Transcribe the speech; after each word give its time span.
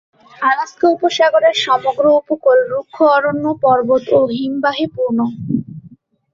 Alaska 0.41 0.85
উপসাগরের 0.89 1.55
সমগ্র 1.65 2.03
উপকূল 2.19 2.57
রুক্ষ 2.71 2.95
অরণ্য, 3.15 3.45
পর্বত 3.63 4.05
ও 4.13 4.31
হিমবাহে 4.33 4.85
পূর্ণ। 4.95 5.19